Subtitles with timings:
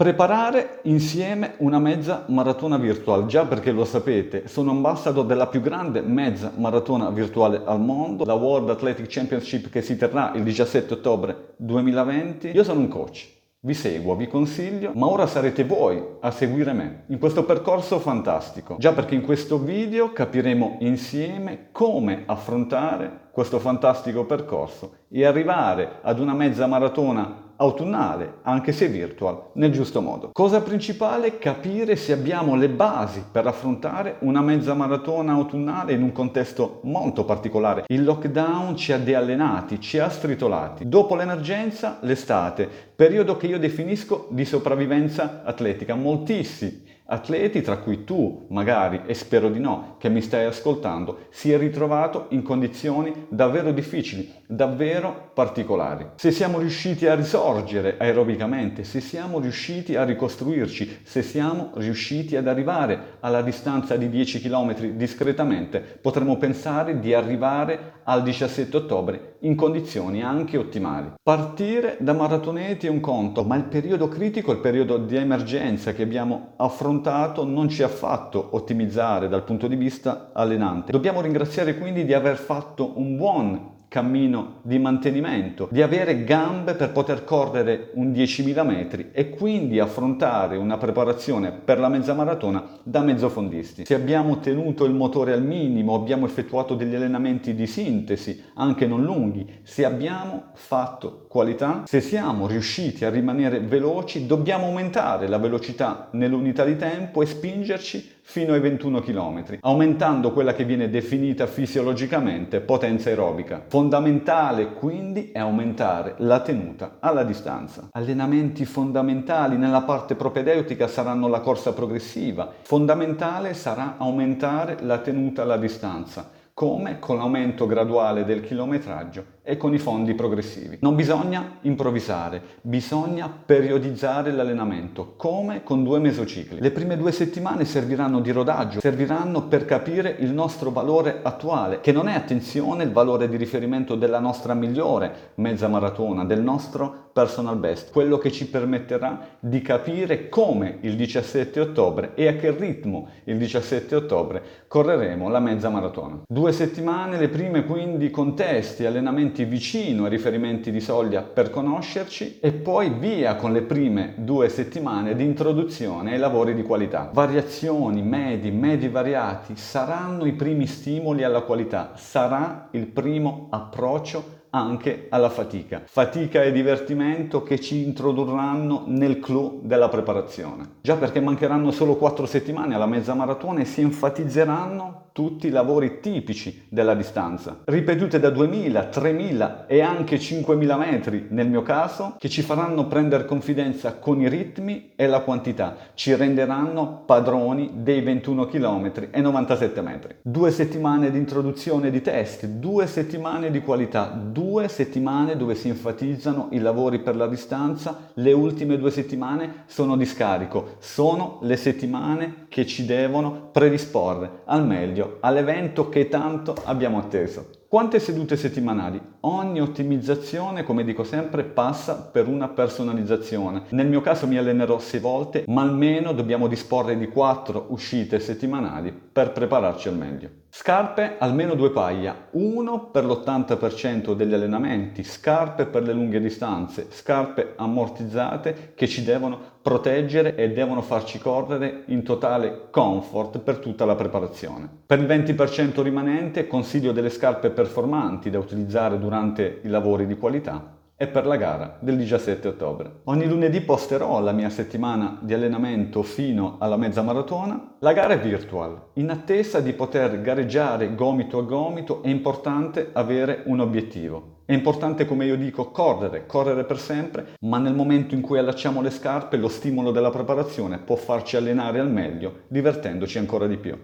[0.00, 6.00] Preparare insieme una mezza maratona virtual, già perché lo sapete, sono ambassador della più grande
[6.00, 11.52] mezza maratona virtuale al mondo, la World Athletic Championship che si terrà il 17 ottobre
[11.56, 12.48] 2020.
[12.48, 13.28] Io sono un coach,
[13.60, 18.76] vi seguo, vi consiglio, ma ora sarete voi a seguire me in questo percorso fantastico,
[18.78, 26.20] già perché in questo video capiremo insieme come affrontare questo fantastico percorso e arrivare ad
[26.20, 30.30] una mezza maratona autunnale, anche se virtual, nel giusto modo.
[30.32, 31.38] Cosa principale?
[31.38, 37.24] Capire se abbiamo le basi per affrontare una mezza maratona autunnale in un contesto molto
[37.24, 37.84] particolare.
[37.88, 40.88] Il lockdown ci ha deallenati, ci ha stritolati.
[40.88, 45.94] Dopo l'emergenza, l'estate, periodo che io definisco di sopravvivenza atletica.
[45.94, 51.52] Moltissimi atleti, tra cui tu magari, e spero di no, che mi stai ascoltando, si
[51.52, 56.06] è ritrovato in condizioni davvero difficili, davvero particolari.
[56.16, 62.46] Se siamo riusciti a risorgere aerobicamente, se siamo riusciti a ricostruirci, se siamo riusciti ad
[62.46, 69.54] arrivare alla distanza di 10 km discretamente, potremmo pensare di arrivare al 17 ottobre in
[69.54, 71.12] condizioni anche ottimali.
[71.22, 76.02] Partire da maratoneti è un conto, ma il periodo critico, il periodo di emergenza che
[76.02, 80.92] abbiamo affrontato non ci ha fatto ottimizzare dal punto di vista allenante.
[80.92, 86.92] Dobbiamo ringraziare quindi di aver fatto un buon cammino di mantenimento, di avere gambe per
[86.92, 93.00] poter correre un 10.000 metri e quindi affrontare una preparazione per la mezza maratona da
[93.00, 93.86] mezzofondisti.
[93.86, 99.02] Se abbiamo tenuto il motore al minimo, abbiamo effettuato degli allenamenti di sintesi, anche non
[99.02, 106.10] lunghi, se abbiamo fatto qualità, se siamo riusciti a rimanere veloci, dobbiamo aumentare la velocità
[106.12, 112.60] nell'unità di tempo e spingerci fino ai 21 km, aumentando quella che viene definita fisiologicamente
[112.60, 113.64] potenza aerobica.
[113.66, 117.88] Fondamentale quindi è aumentare la tenuta alla distanza.
[117.90, 122.48] Allenamenti fondamentali nella parte propedeutica saranno la corsa progressiva.
[122.62, 129.72] Fondamentale sarà aumentare la tenuta alla distanza come con l'aumento graduale del chilometraggio e con
[129.72, 130.76] i fondi progressivi.
[130.82, 136.60] Non bisogna improvvisare, bisogna periodizzare l'allenamento, come con due mesocicli.
[136.60, 141.92] Le prime due settimane serviranno di rodaggio, serviranno per capire il nostro valore attuale, che
[141.92, 147.56] non è, attenzione, il valore di riferimento della nostra migliore mezza maratona, del nostro personal
[147.56, 153.08] best, quello che ci permetterà di capire come il 17 ottobre e a che ritmo
[153.24, 156.22] il 17 ottobre correremo la mezza maratona.
[156.26, 162.38] Due settimane, le prime quindi con testi, allenamenti vicino ai riferimenti di soglia per conoscerci
[162.40, 167.10] e poi via con le prime due settimane di introduzione ai lavori di qualità.
[167.12, 175.06] Variazioni, medi, medi variati saranno i primi stimoli alla qualità, sarà il primo approccio anche
[175.10, 175.82] alla fatica.
[175.84, 180.76] Fatica e divertimento che ci introdurranno nel clou della preparazione.
[180.80, 186.00] Già perché mancheranno solo 4 settimane alla mezza maratona e si enfatizzeranno tutti i lavori
[186.00, 192.28] tipici della distanza, ripetute da 2000, 3000 e anche 5000 metri nel mio caso, che
[192.28, 198.46] ci faranno prendere confidenza con i ritmi e la quantità, ci renderanno padroni dei 21
[198.46, 200.14] km e 97 metri.
[200.22, 206.48] Due settimane di introduzione di test, due settimane di qualità, due settimane dove si enfatizzano
[206.52, 212.46] i lavori per la distanza, le ultime due settimane sono di scarico, sono le settimane
[212.48, 217.59] che ci devono predisporre al meglio all'evento che tanto abbiamo atteso.
[217.70, 219.00] Quante sedute settimanali?
[219.20, 223.62] Ogni ottimizzazione, come dico sempre, passa per una personalizzazione.
[223.68, 228.90] Nel mio caso mi allenerò sei volte, ma almeno dobbiamo disporre di quattro uscite settimanali
[228.90, 230.30] per prepararci al meglio.
[230.48, 237.52] Scarpe almeno due paia, uno per l'80% degli allenamenti, scarpe per le lunghe distanze, scarpe
[237.54, 243.94] ammortizzate che ci devono proteggere e devono farci correre in totale comfort per tutta la
[243.94, 244.68] preparazione.
[244.86, 250.78] Per il 20% rimanente consiglio delle scarpe performanti da utilizzare durante i lavori di qualità
[251.02, 252.90] e per la gara del 17 ottobre.
[253.04, 257.76] Ogni lunedì posterò la mia settimana di allenamento fino alla mezza maratona.
[257.78, 258.88] La gara è virtual.
[258.94, 264.42] In attesa di poter gareggiare gomito a gomito è importante avere un obiettivo.
[264.44, 268.82] È importante, come io dico, correre, correre per sempre, ma nel momento in cui allacciamo
[268.82, 273.74] le scarpe lo stimolo della preparazione può farci allenare al meglio, divertendoci ancora di più.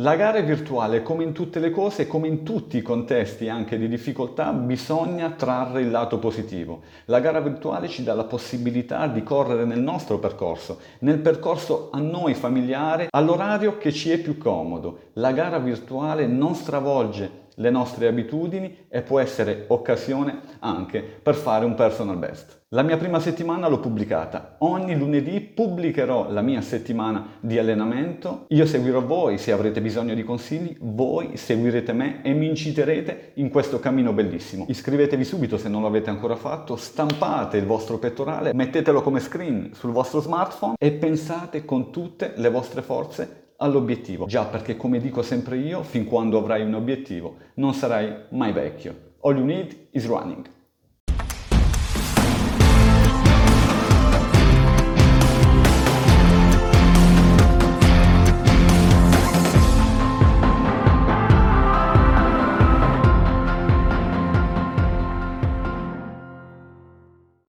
[0.00, 3.76] La gara è virtuale, come in tutte le cose, come in tutti i contesti anche
[3.76, 6.82] di difficoltà, bisogna trarre il lato positivo.
[7.06, 11.98] La gara virtuale ci dà la possibilità di correre nel nostro percorso, nel percorso a
[11.98, 14.98] noi familiare, all'orario che ci è più comodo.
[15.14, 21.64] La gara virtuale non stravolge le nostre abitudini e può essere occasione anche per fare
[21.64, 22.56] un personal best.
[22.72, 24.56] La mia prima settimana l'ho pubblicata.
[24.58, 28.44] Ogni lunedì pubblicherò la mia settimana di allenamento.
[28.48, 33.48] Io seguirò voi se avrete bisogno di consigli, voi seguirete me e mi inciterete in
[33.48, 34.66] questo cammino bellissimo.
[34.68, 39.92] Iscrivetevi subito se non l'avete ancora fatto, stampate il vostro pettorale, mettetelo come screen sul
[39.92, 44.26] vostro smartphone e pensate con tutte le vostre forze all'obiettivo.
[44.26, 49.06] Già perché come dico sempre io, fin quando avrai un obiettivo non sarai mai vecchio.
[49.20, 50.48] All you need is running.